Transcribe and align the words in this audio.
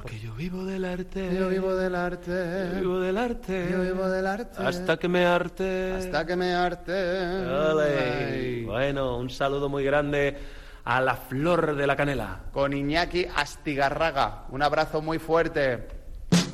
Porque 0.00 0.18
yo 0.18 0.34
vivo 0.34 0.64
del 0.64 0.86
arte. 0.86 1.36
Yo 1.38 1.50
vivo 1.50 1.74
del 1.74 1.94
arte. 1.94 2.70
Yo 2.72 2.80
vivo 2.80 3.00
del 3.00 3.18
arte. 3.18 3.68
Yo 3.70 3.82
vivo 3.82 4.08
del 4.08 4.26
arte. 4.26 4.62
Hasta 4.62 4.96
que 4.96 5.08
me 5.08 5.26
arte. 5.26 5.92
Hasta 5.92 6.24
que 6.24 6.36
me 6.36 6.54
arte. 6.54 8.64
Bueno, 8.64 9.18
un 9.18 9.28
saludo 9.28 9.68
muy 9.68 9.84
grande 9.84 10.38
a 10.84 11.02
la 11.02 11.16
flor 11.16 11.76
de 11.76 11.86
la 11.86 11.96
canela. 11.96 12.40
Con 12.50 12.72
Iñaki 12.72 13.26
Astigarraga. 13.36 14.44
Un 14.48 14.62
abrazo 14.62 15.02
muy 15.02 15.18
fuerte. 15.18 15.86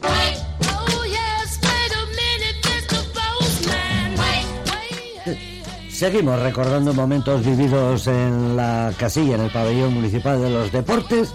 Oh. 0.02 0.08
Seguimos 5.88 6.42
recordando 6.42 6.92
momentos 6.92 7.46
vividos 7.46 8.08
en 8.08 8.56
la 8.56 8.92
casilla, 8.98 9.36
en 9.36 9.42
el 9.42 9.50
pabellón 9.50 9.94
municipal 9.94 10.42
de 10.42 10.50
los 10.50 10.70
deportes 10.70 11.32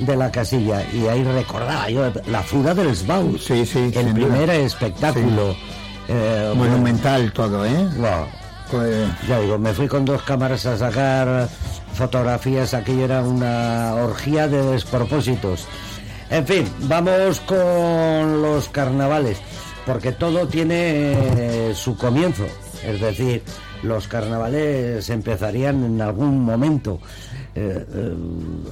de 0.00 0.16
la 0.16 0.30
casilla. 0.30 0.84
Y 0.92 1.06
ahí 1.06 1.22
recordaba 1.24 1.88
yo 1.90 2.10
la 2.26 2.42
fuga 2.42 2.74
del 2.74 2.94
Sbau. 2.96 3.38
Sí, 3.38 3.64
sí, 3.66 3.90
El 3.94 4.12
primer 4.12 4.42
duda. 4.46 4.54
espectáculo. 4.54 5.54
Eh, 6.08 6.52
Monumental 6.56 7.32
todo, 7.32 7.64
¿eh? 7.64 7.88
Pues, 8.70 9.06
ya 9.28 9.38
digo, 9.40 9.58
me 9.58 9.72
fui 9.72 9.86
con 9.86 10.04
dos 10.04 10.22
cámaras 10.22 10.64
a 10.66 10.76
sacar 10.76 11.48
fotografías. 11.94 12.74
Aquello 12.74 13.04
era 13.04 13.22
una 13.22 13.94
orgía 13.94 14.48
de 14.48 14.62
despropósitos. 14.62 15.66
En 16.30 16.46
fin, 16.46 16.66
vamos 16.80 17.40
con 17.40 18.40
los 18.42 18.68
carnavales, 18.70 19.38
porque 19.84 20.12
todo 20.12 20.48
tiene 20.48 21.12
eh, 21.12 21.72
su 21.74 21.96
comienzo. 21.96 22.46
Es 22.84 23.00
decir, 23.00 23.42
los 23.82 24.08
carnavales 24.08 25.08
empezarían 25.10 25.84
en 25.84 26.00
algún 26.00 26.40
momento. 26.44 27.00
Eh, 27.54 27.84
eh, 27.86 28.14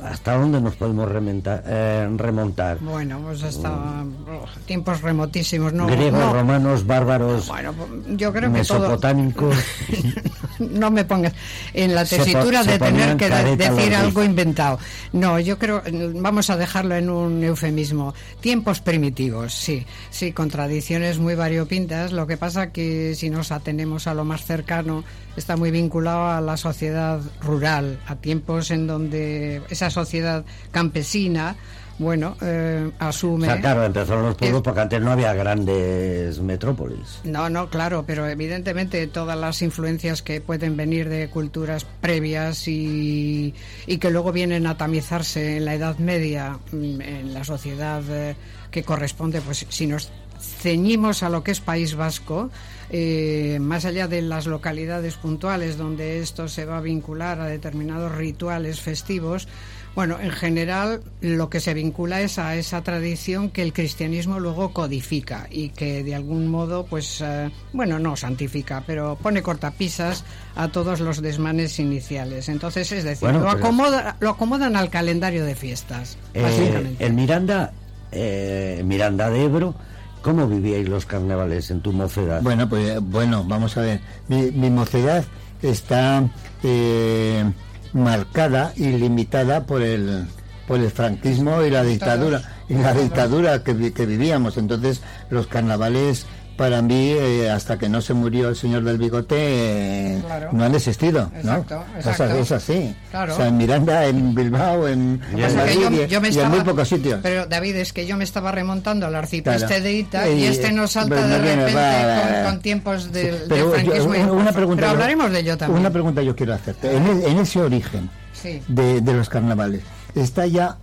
¿Hasta 0.04 0.38
dónde 0.38 0.60
nos 0.60 0.74
podemos 0.76 1.06
rementa- 1.10 1.62
eh, 1.66 2.08
remontar? 2.16 2.78
Bueno, 2.80 3.20
pues 3.22 3.42
hasta 3.42 3.70
oh, 3.72 4.44
tiempos 4.64 5.02
remotísimos, 5.02 5.72
¿no? 5.74 5.86
Griegos, 5.86 6.18
no. 6.20 6.32
romanos, 6.32 6.86
bárbaros, 6.86 7.48
Bueno, 7.48 7.74
yo 8.16 8.32
creo 8.32 8.50
que 8.52 8.62
todo... 8.64 8.98
no 10.60 10.90
me 10.90 11.04
pongas 11.04 11.32
en 11.74 11.94
la 11.94 12.04
Se 12.06 12.18
tesitura 12.18 12.58
po- 12.60 12.64
se 12.64 12.70
de 12.72 12.78
tener 12.78 13.16
que 13.16 13.28
de- 13.28 13.56
decir 13.56 13.94
algo 13.94 14.22
inventado. 14.22 14.78
No, 15.12 15.40
yo 15.40 15.58
creo, 15.58 15.82
vamos 16.16 16.50
a 16.50 16.56
dejarlo 16.56 16.94
en 16.94 17.10
un 17.10 17.42
eufemismo. 17.42 18.14
Tiempos 18.40 18.80
primitivos, 18.80 19.52
sí, 19.54 19.84
sí, 20.10 20.32
con 20.32 20.48
tradiciones 20.50 21.18
muy 21.18 21.34
variopintas. 21.34 22.12
Lo 22.12 22.26
que 22.26 22.36
pasa 22.36 22.70
que 22.72 23.14
si 23.16 23.30
nos 23.30 23.50
atenemos 23.52 24.06
a 24.06 24.14
lo 24.14 24.24
más 24.24 24.44
cercano, 24.44 25.02
está 25.36 25.56
muy 25.56 25.70
vinculado 25.70 26.28
a 26.30 26.40
la 26.40 26.56
sociedad 26.56 27.20
rural, 27.40 27.98
a 28.06 28.16
tiempos 28.16 28.70
en 28.70 28.86
donde 28.86 29.62
esa 29.70 29.90
sociedad 29.90 30.44
campesina, 30.70 31.56
bueno, 32.00 32.34
eh, 32.40 32.90
O 32.98 33.04
asume... 33.04 33.46
sea, 33.46 33.60
claro, 33.60 33.84
empezaron 33.84 34.24
los 34.24 34.34
pueblos 34.34 34.58
Es- 34.60 34.64
porque 34.64 34.80
antes 34.80 35.00
no 35.00 35.12
había 35.12 35.34
grandes 35.34 36.40
metrópolis. 36.40 37.20
No, 37.24 37.48
no, 37.50 37.68
claro, 37.68 38.04
pero 38.06 38.26
evidentemente 38.26 39.06
todas 39.06 39.38
las 39.38 39.60
influencias 39.62 40.22
que 40.22 40.40
pueden 40.40 40.76
venir 40.76 41.08
de 41.10 41.28
culturas 41.28 41.84
previas 42.00 42.66
y, 42.66 43.54
y 43.86 43.98
que 43.98 44.10
luego 44.10 44.32
vienen 44.32 44.66
a 44.66 44.76
tamizarse 44.78 45.58
en 45.58 45.66
la 45.66 45.74
Edad 45.74 45.98
Media, 45.98 46.58
mm, 46.72 47.00
en 47.02 47.34
la 47.34 47.44
sociedad 47.44 48.02
eh, 48.08 48.34
que 48.70 48.82
corresponde, 48.82 49.40
pues 49.42 49.66
si 49.68 49.86
nos 49.86 50.10
ceñimos 50.40 51.22
a 51.22 51.28
lo 51.28 51.44
que 51.44 51.50
es 51.50 51.60
País 51.60 51.94
Vasco, 51.96 52.50
eh, 52.88 53.58
más 53.60 53.84
allá 53.84 54.08
de 54.08 54.22
las 54.22 54.46
localidades 54.46 55.16
puntuales 55.16 55.76
donde 55.76 56.20
esto 56.20 56.48
se 56.48 56.64
va 56.64 56.78
a 56.78 56.80
vincular 56.80 57.40
a 57.40 57.46
determinados 57.46 58.10
rituales 58.16 58.80
festivos, 58.80 59.48
bueno, 59.94 60.18
en 60.20 60.30
general 60.30 61.02
lo 61.20 61.50
que 61.50 61.60
se 61.60 61.74
vincula 61.74 62.20
es 62.20 62.38
a 62.38 62.54
esa 62.56 62.82
tradición 62.82 63.50
que 63.50 63.62
el 63.62 63.72
cristianismo 63.72 64.38
luego 64.40 64.72
codifica 64.72 65.46
y 65.50 65.70
que 65.70 66.02
de 66.04 66.14
algún 66.14 66.46
modo, 66.48 66.86
pues, 66.86 67.20
eh, 67.20 67.50
bueno, 67.72 67.98
no 67.98 68.16
santifica, 68.16 68.82
pero 68.86 69.16
pone 69.20 69.42
cortapisas 69.42 70.24
a 70.56 70.68
todos 70.68 71.00
los 71.00 71.20
desmanes 71.22 71.78
iniciales. 71.80 72.48
Entonces, 72.48 72.90
es 72.92 73.04
decir, 73.04 73.28
Bueno, 73.28 73.40
lo, 73.40 73.50
acomoda, 73.50 74.16
lo 74.20 74.30
acomodan 74.30 74.76
al 74.76 74.90
calendario 74.90 75.44
de 75.44 75.54
fiestas, 75.54 76.16
Eh, 76.34 76.42
básicamente. 76.42 77.04
en 77.04 77.14
Miranda, 77.14 77.72
eh, 78.12 78.82
Miranda 78.84 79.28
de 79.30 79.44
Ebro, 79.44 79.74
¿cómo 80.22 80.46
vivíais 80.46 80.88
los 80.88 81.04
carnavales 81.06 81.70
en 81.70 81.80
tu 81.80 81.92
mocedad? 81.92 82.40
bueno, 82.42 82.68
pues 82.68 83.00
bueno, 83.00 83.44
vamos 83.44 83.76
a 83.76 83.80
ver. 83.82 84.00
Mi, 84.28 84.50
mi 84.52 84.70
mocedad 84.70 85.24
está 85.62 86.22
eh, 86.62 87.44
marcada 87.92 88.72
y 88.76 88.92
limitada 88.92 89.64
por 89.64 89.82
el 89.82 90.26
por 90.66 90.78
el 90.78 90.90
franquismo 90.90 91.62
y 91.62 91.70
la 91.70 91.82
dictadura 91.82 92.42
y 92.68 92.74
la 92.74 92.94
dictadura 92.94 93.64
que, 93.64 93.92
que 93.92 94.06
vivíamos. 94.06 94.56
Entonces, 94.56 95.02
los 95.28 95.48
carnavales 95.48 96.26
para 96.60 96.82
mí, 96.82 97.12
eh, 97.12 97.50
hasta 97.50 97.78
que 97.78 97.88
no 97.88 98.02
se 98.02 98.12
murió 98.12 98.50
el 98.50 98.56
señor 98.56 98.84
del 98.84 98.98
bigote, 98.98 99.34
eh, 99.38 100.22
Claro. 100.26 100.50
no 100.52 100.64
han 100.64 100.74
existido, 100.74 101.30
Exacto, 101.34 101.76
¿no? 101.90 101.96
exacto. 101.96 102.24
Es, 102.26 102.40
es 102.40 102.52
así. 102.52 102.94
Claro. 103.10 103.32
O 103.32 103.36
sea, 103.36 103.46
en 103.48 103.56
Miranda, 103.56 104.04
en 104.06 104.34
Bilbao, 104.34 104.86
en, 104.86 105.20
en 105.32 105.56
Madrid 105.56 105.78
yo- 105.80 105.90
y- 106.04 106.06
yo 106.08 106.20
me 106.20 106.28
y 106.28 106.38
en 106.38 106.50
muy 106.50 106.60
pocos 106.60 106.86
sitios. 106.88 107.20
Pero 107.22 107.46
David, 107.46 107.76
es 107.76 107.92
que 107.94 108.06
yo 108.06 108.16
me 108.18 108.24
estaba 108.24 108.52
remontando 108.52 109.06
al 109.06 109.14
arcipreste 109.14 109.66
Claro. 109.66 109.82
de 109.84 109.92
Ita 109.94 110.28
Y- 110.28 110.40
y 110.40 110.44
este 110.46 110.70
nos 110.72 110.92
salta 110.92 111.14
de 111.26 111.38
no 111.38 111.42
viene, 111.42 111.66
repente 111.66 111.74
va, 111.74 112.42
con, 112.44 112.52
con 112.52 112.60
tiempos 112.62 113.12
del, 113.12 113.34
Sí, 113.38 113.48
del 113.48 113.58
yo- 113.58 113.70
franquismo. 113.72 114.14
y- 114.14 114.18
una, 114.18 114.32
una 114.32 114.52
pregunta 114.52 114.76
pero 114.82 114.86
yo- 114.88 114.92
hablaremos 114.92 115.30
de 115.32 115.38
ello 115.40 115.56
también. 115.56 115.80
Una 115.80 115.90
pregunta 115.90 116.22
yo 116.22 116.36
quiero 116.36 116.52
hacerte. 116.54 116.94
En, 116.94 117.06
e- 117.06 117.26
en 117.30 117.38
ese 117.38 117.60
origen 117.60 118.10
Sí. 118.34 118.60
de, 118.68 119.00
de 119.00 119.12
los 119.14 119.28
carnavales, 119.28 119.82
¿está 120.14 120.46
ya 120.46 120.76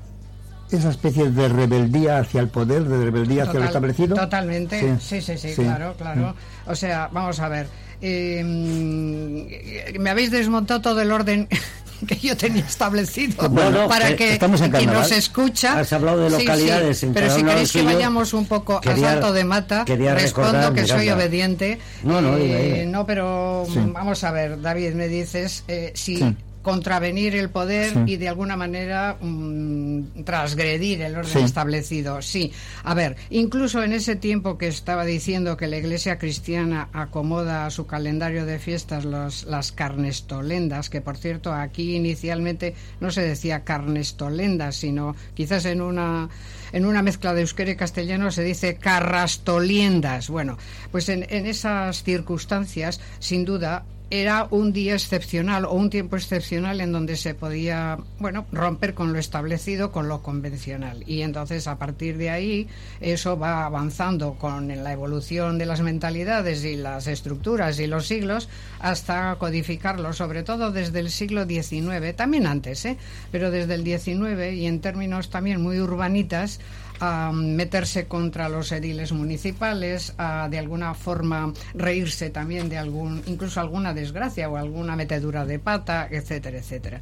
esa 0.72 0.90
especie 0.90 1.30
de 1.30 1.48
rebeldía 1.50 2.20
hacia 2.20 2.42
el 2.42 2.50
poder, 2.50 2.84
de 2.84 3.06
rebeldía 3.06 3.44
hacia 3.44 3.60
lo 3.60 3.66
establecido? 3.66 4.16
Totalmente, 4.16 4.98
sí, 5.00 5.22
sí, 5.22 5.38
sí, 5.38 5.50
sí. 5.54 5.62
claro, 5.64 5.96
claro. 5.98 6.36
O 6.66 6.76
sea, 6.76 7.10
vamos 7.12 7.40
a 7.40 7.48
ver. 7.50 7.68
eh, 8.02 8.44
mm, 8.44 10.00
me 10.00 10.10
habéis 10.10 10.32
desmontado 10.32 10.82
todo 10.82 11.02
el 11.02 11.12
orden 11.12 11.48
que 12.08 12.16
yo 12.16 12.38
tenía 12.38 12.64
establecido 12.64 13.50
No, 13.50 13.72
no, 13.72 13.88
para 13.88 14.10
eh, 14.12 14.16
que 14.16 14.34
estamos 14.34 14.62
en 14.62 14.72
nos 14.72 15.12
escucha. 15.12 15.80
Has 15.80 15.92
hablado 15.94 16.20
de 16.30 16.30
Sí, 16.30 16.42
localidades, 16.44 16.98
sí, 16.98 17.06
sin 17.08 17.14
pero 17.14 17.34
si 17.34 17.44
queréis 17.44 17.72
que 17.72 17.82
vayamos 17.82 18.34
un 18.34 18.46
poco 18.46 18.80
Quería- 18.82 19.08
a 19.08 19.12
salto 19.14 19.34
de 19.34 19.44
mata, 19.44 19.84
respondo 19.86 20.74
que 20.74 20.86
soy 20.86 21.00
Miranda. 21.02 21.24
obediente. 21.24 21.80
No, 22.04 22.22
no, 22.22 22.38
Eh, 22.38 22.86
no, 22.88 23.06
pero 23.06 23.66
Sí. 23.72 23.80
mm, 23.80 23.94
vamos 23.94 24.24
a 24.24 24.32
ver, 24.32 24.62
David, 24.62 24.94
me 24.94 25.08
dices 25.08 25.64
eh, 25.68 25.92
si 25.96 26.18
Sí. 26.18 26.36
Contravenir 26.68 27.34
el 27.34 27.50
poder 27.50 27.94
Sí. 27.94 28.00
y 28.08 28.18
de 28.18 28.28
alguna 28.28 28.58
manera 28.58 29.16
mm, 29.22 30.24
transgredir 30.26 31.02
el 31.02 31.16
orden 31.16 31.32
Sí. 31.32 31.40
establecido. 31.40 32.22
Sí, 32.22 32.52
a 32.84 32.94
ver, 32.94 33.16
incluso 33.30 33.82
en 33.84 33.94
ese 33.94 34.18
tiempo 34.18 34.58
que 34.58 34.68
estaba 34.68 35.06
diciendo 35.06 35.56
que 35.56 35.68
la 35.68 35.78
Iglesia 35.78 36.18
cristiana 36.20 36.90
acomoda 36.92 37.66
a 37.66 37.70
su 37.70 37.88
calendario 37.88 38.46
de 38.46 38.60
fiestas 38.60 39.06
los, 39.06 39.46
las 39.46 39.72
carnestolendas, 39.72 40.90
que 40.90 41.00
por 41.00 41.16
cierto 41.16 41.54
aquí 41.54 41.96
inicialmente 41.96 42.76
no 43.00 43.12
se 43.12 43.22
decía 43.22 43.64
carnestolendas, 43.64 44.76
sino 44.76 45.16
quizás 45.36 45.64
en 45.64 45.80
una 45.80 46.28
en 46.74 46.86
una 46.86 47.02
mezcla 47.02 47.34
de 47.34 47.42
euskera 47.42 47.72
y 47.72 47.78
castellano 47.78 48.30
se 48.30 48.44
dice 48.44 48.76
carrastoliendas. 48.76 50.30
Bueno, 50.30 50.58
pues 50.92 51.08
en, 51.08 51.26
en 51.30 51.46
esas 51.46 52.04
circunstancias, 52.04 53.00
sin 53.20 53.46
duda, 53.46 53.86
era 54.10 54.48
un 54.52 54.72
día 54.72 54.94
excepcional 54.94 55.66
o 55.66 55.74
un 55.74 55.90
tiempo 55.90 56.16
excepcional 56.16 56.80
en 56.80 56.92
donde 56.92 57.18
se 57.18 57.34
podía, 57.34 57.98
bueno, 58.20 58.46
romper 58.52 58.94
con 58.94 59.12
lo 59.12 59.20
establecido, 59.20 59.92
con 59.92 60.08
lo 60.08 60.22
convencional. 60.22 61.04
Y 61.06 61.24
entonces, 61.24 61.68
a 61.68 61.78
partir 61.78 62.18
de 62.18 62.30
ahí, 62.30 62.68
eso 63.02 63.38
va 63.38 63.66
avanzando 63.66 64.36
con 64.36 64.68
la 64.68 64.94
evolución 64.94 65.58
de 65.58 65.66
las 65.66 65.82
mentalidades 65.82 66.64
y 66.64 66.78
las 66.78 67.08
estructuras 67.08 67.80
y 67.80 67.88
los 67.88 68.08
siglos 68.08 68.48
hasta 68.80 69.36
codificarlo, 69.36 70.14
sobre 70.14 70.44
todo 70.44 70.72
desde 70.72 71.00
el 71.00 71.10
siglo 71.12 71.46
XIX, 71.46 72.16
también 72.16 72.48
antes, 72.48 72.86
¿eh? 72.86 72.98
pero 73.32 73.52
desde 73.52 73.74
el 73.74 73.84
XIX 73.84 74.54
y 74.54 74.68
en 74.68 74.80
términos 74.80 75.30
también 75.30 75.62
muy 75.62 75.80
urbanitas, 75.80 76.60
a 77.00 77.32
meterse 77.34 78.06
contra 78.06 78.50
los 78.50 78.72
ediles 78.72 79.12
municipales, 79.12 80.14
a 80.18 80.48
de 80.50 80.60
alguna 80.60 80.94
forma 80.94 81.54
reírse 81.74 82.30
también 82.30 82.70
de 82.70 82.78
algún, 82.78 83.22
incluso 83.26 83.60
alguna 83.60 83.94
desgracia 83.94 84.50
o 84.50 84.58
alguna 84.58 84.96
metedura 84.96 85.46
de 85.46 85.60
pata, 85.60 86.08
etcétera, 86.10 86.58
etcétera. 86.58 87.02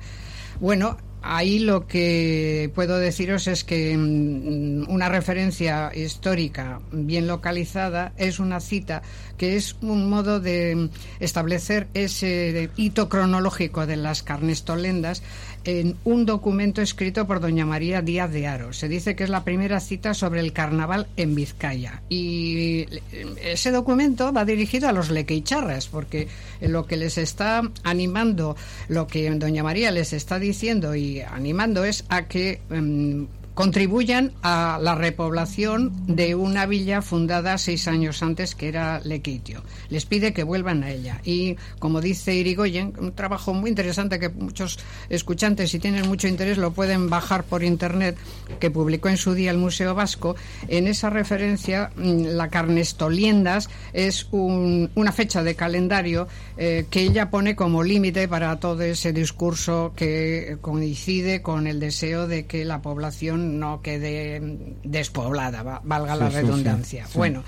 Bueno, 0.60 0.98
ahí 1.22 1.60
lo 1.60 1.88
que 1.88 2.72
puedo 2.76 2.98
deciros 2.98 3.48
es 3.48 3.64
que 3.64 3.98
mm, 3.98 4.90
una 4.90 5.10
referencia 5.10 5.92
histórica 5.94 6.80
bien 6.92 7.28
localizada 7.28 8.14
es 8.18 8.40
una 8.40 8.60
cita 8.60 9.02
que 9.38 9.56
es 9.58 9.76
un 9.82 10.10
modo 10.10 10.40
de 10.40 10.90
establecer 11.20 11.88
ese 11.94 12.70
hito 12.78 13.10
cronológico 13.10 13.86
de 13.86 13.98
las 13.98 14.24
carnestolendas 14.24 15.24
en 15.66 15.98
un 16.04 16.26
documento 16.26 16.82
escrito 16.82 17.28
por 17.28 17.40
doña 17.40 17.66
María 17.66 18.02
Díaz 18.02 18.32
de 18.32 18.48
Aro. 18.48 18.74
Se 18.74 18.88
dice 18.88 19.16
que 19.16 19.24
es 19.24 19.30
la 19.30 19.44
primera 19.44 19.80
cita 19.80 20.14
sobre 20.14 20.40
el 20.40 20.54
carnaval 20.54 21.08
en 21.18 21.36
Vizcaya. 21.36 22.02
Y 22.10 22.82
eh, 22.82 23.02
ese 23.44 23.72
documento 23.72 24.32
va 24.32 24.46
dirigido 24.46 24.88
a 24.88 24.92
los 24.92 25.10
lequeicharras, 25.10 25.88
porque 25.88 26.28
lo 26.62 26.86
que 26.86 26.98
les 26.98 27.18
está 27.18 27.62
animando, 27.84 28.56
lo 28.88 29.08
que 29.08 29.30
doña 29.32 29.64
María 29.64 29.92
les 29.92 30.14
está 30.14 30.40
diciendo 30.40 30.96
y 30.96 31.22
animando 31.22 31.84
es 31.84 32.06
a 32.10 32.28
que 32.28 32.62
em, 32.70 33.28
contribuyan 33.56 34.34
a 34.44 34.78
la 34.82 34.94
repoblación 34.94 35.92
de 36.06 36.36
una 36.36 36.66
villa 36.68 37.02
fundada 37.02 37.58
seis 37.58 37.88
años 37.88 38.22
antes 38.22 38.54
que 38.54 38.68
era 38.68 39.00
Lequitio. 39.04 39.64
Les 39.90 40.06
pide 40.06 40.34
que 40.34 40.44
vuelvan 40.44 40.84
a 40.84 40.92
ella. 40.92 41.22
Y 41.24 41.56
como 41.80 42.02
dice 42.02 42.36
Irigoyen, 42.36 42.94
un 43.00 43.14
trabajo 43.14 43.54
muy 43.54 43.70
interesante 43.72 44.20
que 44.20 44.30
muchos 44.30 44.78
escuchantes, 45.10 45.72
si 45.72 45.80
tienen 45.80 46.08
mucho 46.08 46.28
interés, 46.28 46.58
lo 46.58 46.72
pueden 46.72 47.10
bajar 47.10 47.46
por 47.46 47.64
internet, 47.64 48.18
que 48.60 48.70
publicó 48.70 49.10
en 49.10 49.18
su 49.18 49.34
día 49.34 49.52
el 49.52 49.58
Museo 49.58 49.96
Vasco. 49.96 50.36
En 50.68 50.86
esa 50.88 51.10
referencia, 51.10 51.92
mm, 51.96 52.26
la 52.36 52.50
Carnestoliendas 52.50 53.70
es 53.94 54.28
un- 54.32 54.92
una 54.96 55.12
fecha 55.12 55.44
de 55.44 55.56
calendario 55.56 56.28
eh, 56.58 56.86
que 56.90 57.02
ella 57.02 57.30
pone 57.30 57.56
como 57.56 57.84
límite 57.84 58.28
para 58.30 58.60
todo 58.60 58.82
ese 58.84 59.12
discurso 59.12 59.92
que 59.96 60.58
coincide 60.62 61.42
con 61.42 61.68
el 61.68 61.80
deseo 61.82 62.28
de 62.28 62.46
que 62.46 62.64
la 62.64 62.82
población 62.82 63.45
no 63.46 63.82
quede 63.82 64.42
despoblada, 64.84 65.64
va- 65.64 65.82
valga 65.84 66.16
la 66.16 66.30
sí, 66.30 66.36
redundancia. 66.38 67.06
sí. 67.08 67.18
Bueno, 67.18 67.44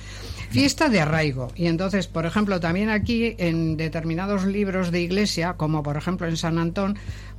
fiesta 0.50 0.90
de 0.90 1.02
arraigo. 1.02 1.50
Y 1.56 1.68
entonces, 1.68 2.08
por 2.08 2.26
ejemplo, 2.26 2.60
también 2.60 2.90
aquí 2.90 3.36
en 3.38 3.76
determinados 3.78 4.46
libros 4.46 4.92
de 4.92 5.02
iglesia, 5.02 5.54
como 5.54 5.84
por 5.84 5.98
ejemplo 5.98 6.28
en 6.28 6.38
San 6.38 6.58
Antón, 6.58 6.98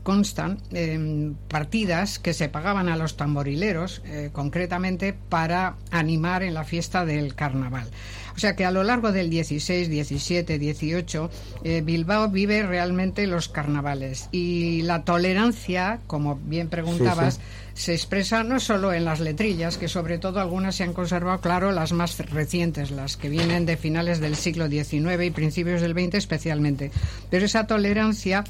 constan 0.09 0.57
em, 0.73 1.35
partidas 1.49 2.19
que 2.19 2.33
se 2.33 2.49
pagaban 2.49 2.89
a 2.89 2.97
los 2.97 3.19
tamborileros, 3.19 4.01
eh, 4.07 4.31
concretamente 4.33 5.13
para 5.13 5.77
animar 5.91 6.43
en 6.43 6.55
la 6.55 6.65
fiesta 6.65 7.05
del 7.05 7.35
carnaval. 7.35 7.91
O 8.35 8.39
sea 8.39 8.57
que 8.57 8.65
a 8.65 8.71
lo 8.71 8.85
largo 8.85 9.13
del 9.13 9.29
16, 9.29 9.91
17, 9.91 10.59
18, 10.59 11.31
eh, 11.63 11.83
Bilbao 11.85 12.31
vive 12.31 12.63
realmente 12.63 13.27
los 13.27 13.51
carnavales. 13.51 14.31
Y 14.33 14.81
la 14.81 15.05
tolerancia, 15.05 16.01
como 16.07 16.37
bien 16.37 16.71
preguntabas, 16.71 17.39
se 17.75 17.93
expresa 17.93 18.45
no 18.45 18.61
solo 18.61 18.95
en 18.95 19.05
las 19.05 19.21
letrillas, 19.21 19.77
que 19.77 19.89
sobre 19.89 20.17
todo 20.17 20.41
algunas 20.41 20.77
se 20.77 20.85
han 20.85 20.95
conservado, 20.95 21.43
claro, 21.43 21.71
las 21.71 21.93
más 21.93 22.17
recientes, 22.31 22.91
las 22.91 23.19
que 23.19 23.29
vienen 23.29 23.67
de 23.67 23.77
finales 23.77 24.21
del 24.21 24.37
siglo 24.37 24.69
XIX 24.69 25.23
y 25.23 25.31
principios 25.31 25.83
del 25.83 25.93
XX 25.93 26.15
especialmente. 26.15 26.93
Pero 27.29 27.45
esa 27.45 27.67
tolerancia 27.67 28.45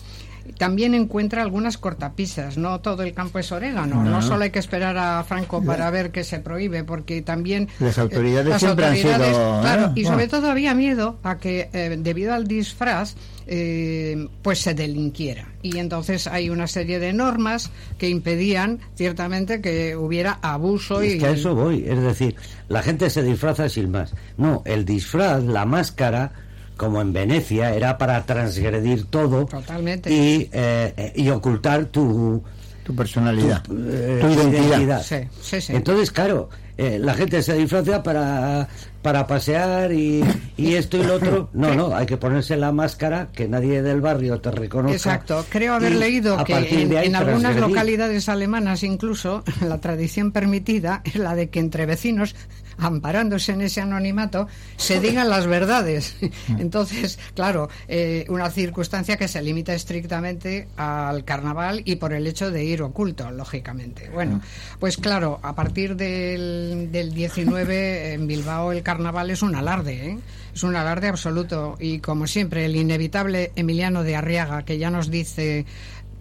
también 0.56 0.95
encuentra 0.95 1.43
algunas 1.43 1.79
cortapisas, 1.79 2.56
no 2.56 2.81
todo 2.81 3.03
el 3.03 3.12
campo 3.15 3.39
es 3.39 3.53
orégano, 3.53 4.03
no, 4.03 4.11
No. 4.11 4.23
solo 4.23 4.45
hay 4.45 4.50
que 4.50 4.59
esperar 4.59 4.97
a 4.97 5.23
Franco 5.25 5.62
para 5.65 5.91
ver 5.91 6.11
que 6.11 6.25
se 6.25 6.39
prohíbe, 6.41 6.85
porque 6.85 7.23
también 7.23 7.69
Las 7.81 7.99
eh, 7.99 8.03
autoridades 8.03 8.49
las 8.49 8.61
siempre 8.62 8.87
han 8.87 8.97
sido, 8.97 9.12
autoridades, 9.15 9.61
claro, 9.62 9.87
¿eh? 9.87 9.93
y 9.97 10.05
sobre 10.05 10.29
todo 10.29 10.50
había 10.50 10.75
miedo 10.75 11.19
a 11.23 11.39
que 11.39 11.69
eh, 11.73 11.97
debido 11.99 12.33
al 12.35 12.47
disfraz 12.47 13.15
eh, 13.47 14.29
pues 14.43 14.59
se 14.61 14.75
delinquiera 14.75 15.49
y 15.62 15.79
entonces 15.79 16.27
hay 16.27 16.50
una 16.50 16.67
serie 16.67 16.99
de 16.99 17.12
normas 17.12 17.71
que 17.99 18.09
impedían 18.09 18.79
ciertamente 18.95 19.61
que 19.61 19.97
hubiera 19.97 20.39
abuso 20.43 21.03
y 21.03 21.12
Es 21.12 21.19
que 21.19 21.27
a 21.27 21.31
eso 21.31 21.55
voy, 21.55 21.85
es 21.87 22.00
decir, 22.03 22.37
la 22.69 22.83
gente 22.83 23.09
se 23.11 23.23
disfraza 23.23 23.69
sin 23.69 23.91
más. 23.91 24.15
No, 24.37 24.62
el 24.67 24.85
disfraz, 24.85 25.43
la 25.45 25.65
máscara, 25.65 26.33
como 26.78 27.02
en 27.02 27.12
Venecia, 27.12 27.75
era 27.75 27.98
para 27.98 28.25
transgredir 28.25 29.04
todo 29.06 29.44
Totalmente. 29.44 30.10
y, 30.10 30.48
eh, 30.52 31.12
y 31.14 31.28
ocultar 31.28 31.84
tu, 31.86 32.42
Tu 32.84 32.94
personalidad, 32.96 33.62
tu, 33.64 33.75
tu, 33.75 33.82
eh, 33.90 34.50
identidad. 34.50 35.02
Sí, 35.02 35.16
sí, 35.42 35.60
sí. 35.60 35.75
Entonces, 35.76 36.10
claro, 36.10 36.48
eh, 36.78 36.98
la 36.98 37.12
gente 37.14 37.42
se 37.42 37.54
disfraza 37.54 38.02
para, 38.02 38.69
para 39.02 39.26
pasear 39.26 39.92
y, 39.92 40.22
y 40.56 40.75
esto 40.75 40.96
y 40.96 41.02
lo 41.02 41.14
otro. 41.14 41.48
No, 41.58 41.75
no, 41.75 41.96
hay 41.96 42.06
que 42.06 42.16
ponerse 42.16 42.56
la 42.56 42.70
máscara, 42.70 43.28
que 43.32 43.48
nadie 43.48 43.82
del 43.82 44.00
barrio 44.00 44.40
te 44.40 44.50
reconozca. 44.50 44.94
Exacto, 44.94 45.44
creo 45.48 45.75
haber 45.75 45.92
y 45.92 45.96
leído 45.96 46.44
que 46.44 46.54
en, 46.54 46.92
en 46.92 47.16
algunas 47.16 47.56
localidades 47.56 48.28
alemanas 48.28 48.84
incluso 48.84 49.42
la 49.66 49.78
tradición 49.78 50.30
permitida 50.30 51.02
es 51.04 51.16
la 51.16 51.34
de 51.34 51.48
que 51.50 51.58
entre 51.58 51.84
vecinos, 51.86 52.36
amparándose 52.78 53.52
en 53.52 53.62
ese 53.62 53.80
anonimato, 53.80 54.46
se 54.76 55.00
digan 55.00 55.28
las 55.28 55.46
verdades. 55.46 56.16
Entonces, 56.58 57.19
claro, 57.34 57.69
eh, 57.88 58.25
una 58.28 58.50
circunstancia 58.50 59.16
que 59.16 59.26
se 59.26 59.42
limita 59.42 59.75
estrictamente 59.75 60.69
al 60.76 61.25
carnaval 61.25 61.82
y 61.84 61.96
por 61.96 62.12
el 62.12 62.26
hecho 62.26 62.52
de 62.52 62.64
ir 62.64 62.82
oculto, 62.82 63.30
lógicamente. 63.32 64.08
Bueno, 64.10 64.40
pues 64.78 64.96
claro, 64.96 65.40
a 65.42 65.56
partir 65.56 65.96
del, 65.96 66.68
del 66.75 67.15
19 67.15 68.12
en 68.12 68.26
Bilbao 68.26 68.73
el 68.73 68.82
carnaval 68.82 69.31
es 69.31 69.43
un 69.43 69.55
alarde, 69.55 70.11
¿eh? 70.11 70.19
Es 70.55 70.62
un 70.62 70.75
alarde 70.76 71.09
absoluto 71.09 71.76
y 71.79 72.00
como 72.00 72.26
siempre 72.26 72.65
el 72.65 72.76
inevitable 72.76 73.53
Emiliano 73.55 74.03
de 74.03 74.17
Arriaga 74.17 74.65
que 74.65 74.79
ya 74.79 74.91
nos 74.91 75.11
dice 75.11 75.67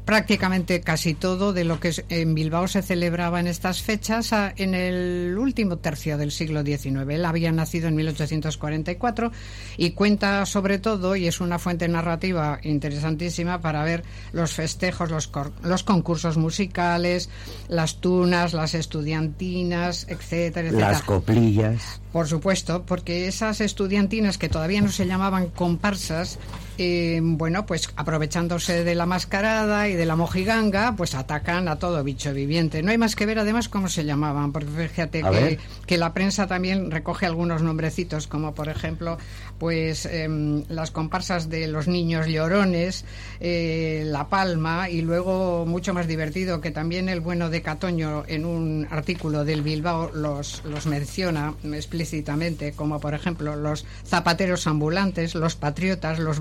prácticamente 0.07 0.79
casi 0.79 1.13
todo 1.13 1.51
de 1.51 1.65
lo 1.65 1.81
que 1.81 1.91
en 2.07 2.33
Bilbao 2.33 2.69
se 2.69 2.81
celebraba 2.81 3.41
en 3.41 3.47
estas 3.47 3.81
fechas 3.83 4.31
a- 4.31 4.53
en 4.55 4.73
el 4.73 5.37
último 5.37 5.75
tercio 5.79 6.17
del 6.17 6.31
siglo 6.31 6.63
XIX. 6.63 7.13
Él 7.13 7.25
había 7.25 7.51
nacido 7.51 7.89
en 7.89 7.95
1844 7.97 9.33
y 9.75 9.91
cuenta 9.91 10.45
sobre 10.45 10.79
todo, 10.79 11.17
y 11.17 11.27
es 11.27 11.41
una 11.41 11.59
fuente 11.59 11.89
narrativa 11.89 12.59
interesantísima 12.63 13.59
para 13.59 13.83
ver 13.83 14.03
los 14.31 14.53
festejos, 14.53 15.11
los, 15.11 15.29
los 15.61 15.83
concursos 15.83 16.37
musicales, 16.37 17.29
las 17.67 17.97
tunas, 17.99 18.53
las 18.53 18.75
estudiantinas, 18.75 20.05
etcétera, 20.09 20.69
etcétera. 20.69 20.91
Las 20.93 21.01
coplillas. 21.03 21.99
Por 22.13 22.27
supuesto, 22.27 22.83
porque 22.85 23.27
esas 23.27 23.59
estudiantinas 23.59 24.37
que 24.37 24.47
todavía 24.47 24.79
no 24.81 24.89
se 24.89 25.05
llamaban 25.05 25.47
comparsas, 25.49 26.39
eh, 26.77 27.19
bueno, 27.21 27.65
pues 27.65 27.89
aprovechándose 27.95 28.83
de 28.83 28.95
la 28.95 29.05
mascarada 29.05 29.87
y 29.87 29.95
de 29.95 30.05
la 30.05 30.15
mojiganga, 30.15 30.95
pues 30.95 31.15
atacan 31.15 31.67
a 31.67 31.77
todo 31.77 32.03
bicho 32.03 32.33
viviente. 32.33 32.83
No 32.83 32.91
hay 32.91 32.97
más 32.97 33.15
que 33.15 33.25
ver 33.25 33.39
además 33.39 33.69
cómo 33.69 33.89
se 33.89 34.05
llamaban, 34.05 34.51
porque 34.51 34.87
fíjate 34.89 35.23
que, 35.23 35.59
que 35.85 35.97
la 35.97 36.13
prensa 36.13 36.47
también 36.47 36.91
recoge 36.91 37.25
algunos 37.25 37.61
nombrecitos, 37.61 38.27
como 38.27 38.53
por 38.53 38.69
ejemplo, 38.69 39.17
pues 39.57 40.05
em, 40.05 40.63
las 40.69 40.91
comparsas 40.91 41.49
de 41.49 41.67
los 41.67 41.87
niños 41.87 42.27
llorones, 42.27 43.05
eh, 43.39 44.03
La 44.05 44.27
Palma, 44.27 44.89
y 44.89 45.01
luego 45.01 45.65
mucho 45.65 45.93
más 45.93 46.07
divertido 46.07 46.61
que 46.61 46.71
también 46.71 47.09
el 47.09 47.21
bueno 47.21 47.49
de 47.49 47.61
Catoño 47.61 48.23
en 48.27 48.45
un 48.45 48.87
artículo 48.89 49.45
del 49.45 49.61
Bilbao 49.61 50.11
los, 50.13 50.63
los 50.65 50.85
menciona 50.85 51.53
explícitamente, 51.63 52.73
como 52.73 52.99
por 52.99 53.13
ejemplo 53.13 53.55
los 53.55 53.85
zapateros 54.05 54.67
ambulantes, 54.67 55.35
los 55.35 55.55
patriotas, 55.55 56.19
los 56.19 56.39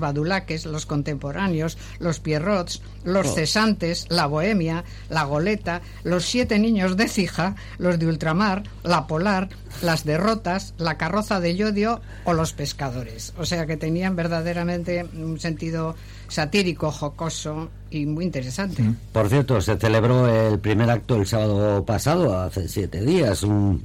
los 0.65 0.85
contemporáneos, 0.85 1.77
los 1.99 2.19
pierrots, 2.19 2.81
los 3.03 3.33
cesantes, 3.33 4.05
la 4.09 4.25
bohemia, 4.27 4.83
la 5.09 5.23
goleta, 5.23 5.81
los 6.03 6.25
siete 6.25 6.59
niños 6.59 6.97
de 6.97 7.07
Cija, 7.07 7.55
los 7.77 7.97
de 7.99 8.07
ultramar, 8.07 8.63
la 8.83 9.07
polar, 9.07 9.49
las 9.81 10.03
derrotas, 10.05 10.73
la 10.77 10.97
carroza 10.97 11.39
de 11.39 11.55
yodio 11.55 12.01
o 12.25 12.33
los 12.33 12.53
pescadores. 12.53 13.33
O 13.37 13.45
sea 13.45 13.65
que 13.65 13.77
tenían 13.77 14.15
verdaderamente 14.15 15.05
un 15.15 15.39
sentido 15.39 15.95
satírico, 16.27 16.91
jocoso 16.91 17.69
y 17.89 18.05
muy 18.05 18.25
interesante. 18.25 18.83
Por 19.11 19.29
cierto, 19.29 19.61
se 19.61 19.77
celebró 19.77 20.27
el 20.27 20.59
primer 20.59 20.89
acto 20.89 21.15
el 21.15 21.25
sábado 21.25 21.85
pasado, 21.85 22.37
hace 22.37 22.67
siete 22.67 23.01
días, 23.01 23.43
un 23.43 23.83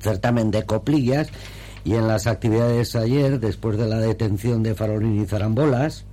certamen 0.00 0.50
de 0.50 0.64
coplillas. 0.64 1.28
Y 1.84 1.94
en 1.94 2.08
las 2.08 2.26
actividades 2.26 2.96
ayer, 2.96 3.38
después 3.38 3.76
de 3.76 3.86
la 3.86 3.98
detención 3.98 4.62
de 4.62 4.74
Farolín 4.74 5.20
y 5.20 5.26
Zarambolas, 5.26 6.04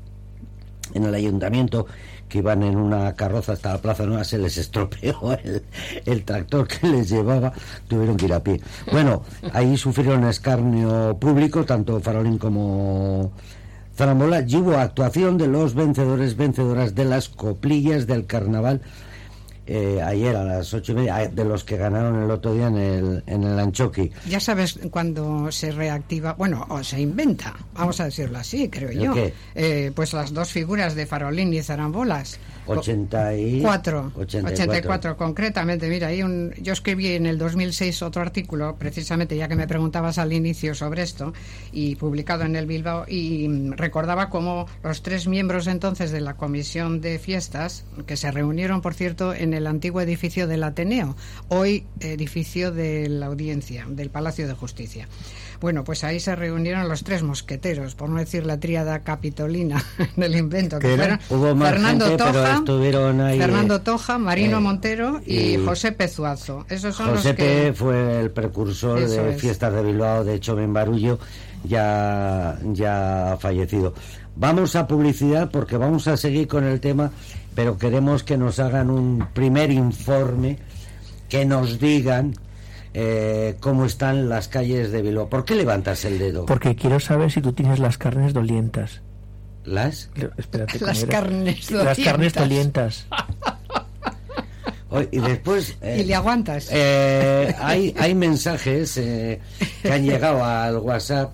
en 0.93 1.05
el 1.05 1.15
ayuntamiento, 1.15 1.87
que 2.27 2.39
iban 2.39 2.63
en 2.63 2.77
una 2.77 3.13
carroza 3.13 3.53
hasta 3.53 3.73
la 3.73 3.81
Plaza 3.81 4.05
Nueva, 4.05 4.23
se 4.23 4.37
les 4.37 4.57
estropeó 4.57 5.37
el, 6.05 6.23
tractor 6.23 6.67
que 6.67 6.87
les 6.87 7.09
llevaba, 7.09 7.51
tuvieron 7.87 8.17
que 8.17 8.25
ir 8.25 8.33
a 8.33 8.43
pie. 8.43 8.61
Bueno, 8.91 9.23
ahí 9.53 9.77
sufrieron 9.77 10.25
escarnio 10.25 11.17
público, 11.19 11.65
tanto 11.65 11.99
Farolín 11.99 12.37
como 12.37 13.31
Zarambola, 13.95 14.45
y 14.47 14.55
hubo 14.55 14.77
actuación 14.77 15.37
de 15.37 15.47
los 15.47 15.75
vencedores, 15.75 16.37
vencedoras 16.37 16.95
de 16.95 17.05
las 17.05 17.27
coplillas 17.27 18.07
del 18.07 18.25
carnaval. 18.25 18.81
Eh, 19.67 20.01
ayer 20.01 20.35
a 20.35 20.43
las 20.43 20.73
ocho 20.73 20.91
y 20.93 20.95
media, 20.95 21.23
eh, 21.23 21.29
de 21.31 21.45
los 21.45 21.63
que 21.63 21.77
ganaron 21.77 22.21
el 22.23 22.31
otro 22.31 22.53
día 22.53 22.67
en 22.67 22.77
el, 22.77 23.23
en 23.27 23.43
el 23.43 23.59
Anchoqui. 23.59 24.11
Ya 24.27 24.39
sabes 24.39 24.79
cuando 24.89 25.51
se 25.51 25.71
reactiva, 25.71 26.33
bueno, 26.33 26.65
o 26.69 26.83
se 26.83 26.99
inventa, 26.99 27.55
vamos 27.73 27.99
a 27.99 28.05
decirlo 28.05 28.39
así, 28.39 28.69
creo 28.69 28.89
¿El 28.89 28.99
yo. 28.99 29.13
qué? 29.13 29.33
Eh, 29.55 29.91
pues 29.95 30.13
las 30.13 30.33
dos 30.33 30.51
figuras 30.51 30.95
de 30.95 31.05
Farolín 31.05 31.53
y 31.53 31.61
Zarambolas. 31.61 32.39
84. 32.65 34.11
84. 34.15 35.17
concretamente. 35.17 35.89
Mira, 35.89 36.07
hay 36.07 36.21
un, 36.23 36.53
yo 36.61 36.73
escribí 36.73 37.07
en 37.07 37.25
el 37.25 37.37
2006 37.37 38.01
otro 38.01 38.21
artículo, 38.21 38.75
precisamente 38.77 39.35
ya 39.35 39.47
que 39.47 39.55
me 39.55 39.67
preguntabas 39.67 40.17
al 40.17 40.33
inicio 40.33 40.75
sobre 40.75 41.03
esto, 41.03 41.33
y 41.71 41.95
publicado 41.95 42.43
en 42.43 42.55
el 42.55 42.65
Bilbao, 42.65 43.05
y 43.07 43.47
recordaba 43.71 44.29
cómo 44.29 44.67
los 44.83 45.01
tres 45.01 45.27
miembros 45.27 45.67
entonces 45.67 46.11
de 46.11 46.21
la 46.21 46.35
comisión 46.35 47.01
de 47.01 47.19
fiestas, 47.19 47.83
que 48.05 48.17
se 48.17 48.31
reunieron, 48.31 48.81
por 48.81 48.93
cierto, 48.93 49.33
en 49.33 49.53
el 49.53 49.60
antiguo 49.67 50.01
edificio 50.01 50.47
del 50.47 50.63
Ateneo, 50.63 51.15
hoy 51.49 51.85
edificio 51.99 52.71
de 52.71 53.09
la 53.09 53.27
Audiencia, 53.27 53.85
del 53.89 54.09
Palacio 54.09 54.47
de 54.47 54.53
Justicia. 54.53 55.07
Bueno, 55.61 55.83
pues 55.83 56.03
ahí 56.03 56.19
se 56.19 56.35
reunieron 56.35 56.89
los 56.89 57.03
tres 57.03 57.21
mosqueteros, 57.21 57.93
por 57.93 58.09
no 58.09 58.17
decir 58.17 58.47
la 58.47 58.59
tríada 58.59 59.03
capitolina 59.03 59.83
del 60.15 60.35
invento, 60.35 60.79
¿Qué 60.79 60.87
que 60.87 60.95
fueron 60.97 61.19
Hubo 61.29 61.55
más 61.55 61.69
Fernando 61.69 62.07
gente, 62.07 62.23
pero 62.23 62.39
Toja, 62.39 62.55
estuvieron 62.55 63.21
ahí. 63.21 63.39
Fernando 63.39 63.75
eh, 63.75 63.79
Toja, 63.79 64.17
Marino 64.17 64.57
eh, 64.57 64.61
Montero 64.61 65.21
y, 65.23 65.37
y 65.37 65.57
José 65.63 65.91
Pezuazo. 65.91 66.65
Esos 66.67 66.95
son 66.95 67.11
José 67.11 67.29
los 67.29 67.37
que... 67.37 67.73
Fue 67.75 68.21
el 68.21 68.31
precursor 68.31 69.03
Eso 69.03 69.21
de 69.23 69.35
es. 69.35 69.41
Fiestas 69.41 69.71
de 69.71 69.83
Bilbao, 69.83 70.23
de 70.23 70.33
hecho, 70.33 70.55
Ben 70.55 70.73
Barullo, 70.73 71.19
ya, 71.63 72.57
ya 72.73 73.33
ha 73.33 73.37
fallecido. 73.37 73.93
Vamos 74.35 74.75
a 74.75 74.87
publicidad 74.87 75.51
porque 75.51 75.77
vamos 75.77 76.07
a 76.07 76.17
seguir 76.17 76.47
con 76.47 76.63
el 76.63 76.79
tema, 76.79 77.11
pero 77.55 77.77
queremos 77.77 78.23
que 78.23 78.37
nos 78.37 78.59
hagan 78.59 78.89
un 78.89 79.27
primer 79.33 79.71
informe, 79.71 80.57
que 81.29 81.45
nos 81.45 81.79
digan 81.79 82.33
eh, 82.93 83.57
cómo 83.59 83.85
están 83.85 84.29
las 84.29 84.47
calles 84.47 84.91
de 84.91 85.01
Bilbao. 85.01 85.29
¿Por 85.29 85.45
qué 85.45 85.55
levantas 85.55 86.05
el 86.05 86.17
dedo? 86.17 86.45
Porque 86.45 86.75
quiero 86.75 86.99
saber 86.99 87.31
si 87.31 87.41
tú 87.41 87.53
tienes 87.53 87.79
las 87.79 87.97
carnes 87.97 88.33
dolientas. 88.33 89.01
¿Las? 89.63 90.09
Espérate, 90.37 90.79
¿cómo 90.79 90.87
Las 90.87 91.03
era? 91.03 91.11
carnes 91.11 91.71
Las 91.71 91.99
carnes 91.99 92.33
dolientas. 92.33 93.05
dolientas. 93.09 95.07
Y 95.11 95.19
después... 95.19 95.77
eh, 95.81 95.99
Y 96.01 96.03
le 96.05 96.15
aguantas. 96.15 96.67
eh, 96.71 97.55
hay, 97.59 97.95
hay 97.97 98.13
mensajes 98.15 98.97
eh, 98.97 99.39
que 99.81 99.91
han 99.93 100.03
llegado 100.03 100.43
al 100.43 100.77
WhatsApp. 100.77 101.31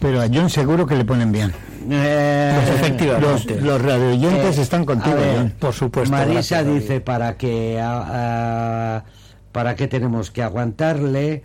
Pero 0.00 0.20
a 0.20 0.26
John 0.32 0.50
seguro 0.50 0.86
que 0.86 0.94
le 0.96 1.04
ponen 1.04 1.32
bien. 1.32 1.52
Eh, 1.90 2.52
Pues 2.64 2.80
efectivamente. 2.80 3.54
Los, 3.54 3.62
los 3.62 3.82
radioyentes 3.82 4.58
Eh, 4.58 4.62
están 4.62 4.84
contigo, 4.84 5.16
a 5.16 5.20
ver, 5.20 5.36
John. 5.36 5.54
Por 5.58 5.72
supuesto. 5.72 6.14
Marisa 6.14 6.62
dice 6.62 7.00
para 7.00 7.36
que 7.36 7.80
a- 7.80 8.96
a- 8.98 9.04
para 9.52 9.74
qué 9.74 9.86
tenemos 9.88 10.30
que 10.30 10.42
aguantarle. 10.42 11.42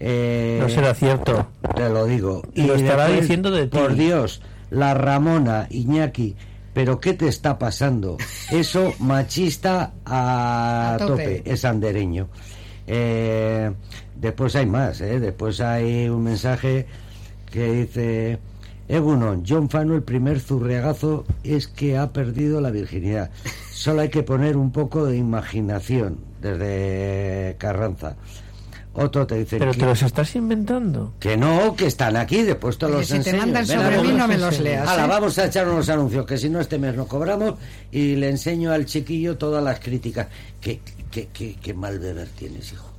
eh, 0.00 0.58
No 0.60 0.68
será 0.68 0.94
cierto. 0.94 1.46
Te 1.76 1.88
lo 1.88 2.06
digo. 2.06 2.42
Y 2.54 2.62
lo 2.64 2.74
estará 2.74 3.04
después, 3.04 3.20
diciendo 3.22 3.50
de 3.52 3.66
ti. 3.68 3.78
Por 3.78 3.94
Dios, 3.94 4.42
la 4.70 4.94
Ramona 4.94 5.66
Iñaki. 5.70 6.34
¿Pero 6.74 6.98
qué 6.98 7.12
te 7.12 7.28
está 7.28 7.58
pasando? 7.58 8.16
Eso 8.50 8.94
machista 8.98 9.92
a, 10.06 10.94
A 10.94 10.96
tope. 10.98 11.38
tope. 11.38 11.42
es 11.52 11.64
andereño. 11.66 12.28
Eh, 12.86 13.70
después 14.16 14.56
hay 14.56 14.66
más, 14.66 15.00
¿eh? 15.02 15.20
Después 15.20 15.60
hay 15.60 16.08
un 16.08 16.24
mensaje 16.24 16.86
que 17.52 17.72
dice... 17.72 18.38
Egunon, 18.88 19.44
John 19.48 19.70
Fano, 19.70 19.94
el 19.94 20.02
primer 20.02 20.40
zurriagazo 20.40 21.24
es 21.44 21.68
que 21.68 21.96
ha 21.96 22.12
perdido 22.12 22.60
la 22.60 22.70
virginidad. 22.70 23.30
Solo 23.72 24.02
hay 24.02 24.10
que 24.10 24.22
poner 24.22 24.56
un 24.56 24.72
poco 24.72 25.06
de 25.06 25.16
imaginación 25.16 26.18
desde 26.42 27.56
Carranza. 27.58 28.16
Otro 28.94 29.26
te 29.26 29.36
dice 29.36 29.58
Pero 29.58 29.72
que, 29.72 29.78
te 29.78 29.86
los 29.86 30.02
estás 30.02 30.34
inventando. 30.36 31.14
que 31.18 31.36
no, 31.38 31.74
que 31.74 31.86
están 31.86 32.16
aquí, 32.16 32.42
después 32.42 32.76
te 32.76 32.86
Oye, 32.86 32.96
los 32.96 33.06
si 33.06 33.20
te 33.20 33.32
mandan 33.32 33.66
sobre 33.66 33.90
mí, 34.02 34.08
vamos. 34.08 34.12
no 34.18 34.28
me 34.28 34.36
los 34.36 34.60
leas. 34.60 34.86
Hala, 34.86 35.06
¿eh? 35.06 35.08
vamos 35.08 35.38
a 35.38 35.46
echar 35.46 35.66
unos 35.66 35.88
anuncios, 35.88 36.26
que 36.26 36.36
si 36.36 36.50
no 36.50 36.60
este 36.60 36.78
mes 36.78 36.94
no 36.94 37.06
cobramos 37.06 37.54
y 37.90 38.16
le 38.16 38.28
enseño 38.28 38.72
al 38.72 38.84
chiquillo 38.84 39.38
todas 39.38 39.64
las 39.64 39.80
críticas. 39.80 40.26
Qué, 40.60 40.80
qué, 41.10 41.28
qué, 41.32 41.56
qué 41.62 41.72
mal 41.72 41.98
beber 41.98 42.28
tienes, 42.28 42.70
hijo. 42.72 42.91